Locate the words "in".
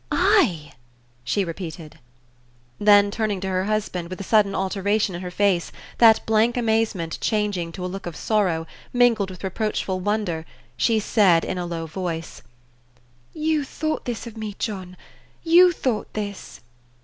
5.13-5.21, 11.45-11.59